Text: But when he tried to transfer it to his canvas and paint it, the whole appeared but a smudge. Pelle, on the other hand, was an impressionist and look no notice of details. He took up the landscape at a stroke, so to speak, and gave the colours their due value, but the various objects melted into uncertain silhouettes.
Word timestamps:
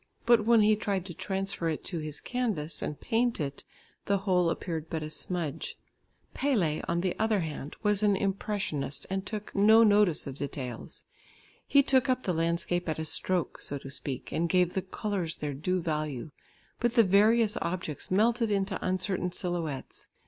But 0.25 0.47
when 0.47 0.61
he 0.63 0.75
tried 0.75 1.05
to 1.05 1.13
transfer 1.13 1.69
it 1.69 1.83
to 1.83 1.99
his 1.99 2.19
canvas 2.21 2.81
and 2.81 2.99
paint 2.99 3.39
it, 3.39 3.63
the 4.05 4.17
whole 4.25 4.49
appeared 4.49 4.89
but 4.89 5.03
a 5.03 5.11
smudge. 5.11 5.77
Pelle, 6.33 6.81
on 6.87 7.01
the 7.01 7.15
other 7.19 7.41
hand, 7.41 7.75
was 7.83 8.01
an 8.01 8.15
impressionist 8.15 9.05
and 9.11 9.29
look 9.31 9.53
no 9.53 9.83
notice 9.83 10.25
of 10.25 10.39
details. 10.39 11.03
He 11.67 11.83
took 11.83 12.09
up 12.09 12.23
the 12.23 12.33
landscape 12.33 12.89
at 12.89 12.97
a 12.97 13.05
stroke, 13.05 13.61
so 13.61 13.77
to 13.77 13.91
speak, 13.91 14.31
and 14.31 14.49
gave 14.49 14.73
the 14.73 14.81
colours 14.81 15.35
their 15.35 15.53
due 15.53 15.79
value, 15.79 16.31
but 16.79 16.93
the 16.93 17.03
various 17.03 17.55
objects 17.61 18.09
melted 18.09 18.49
into 18.49 18.83
uncertain 18.83 19.31
silhouettes. 19.31 20.07